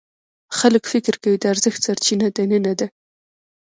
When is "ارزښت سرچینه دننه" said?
1.53-2.73